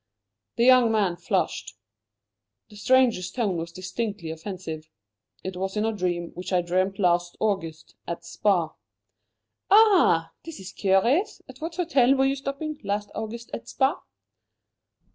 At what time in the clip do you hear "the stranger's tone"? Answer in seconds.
2.71-3.55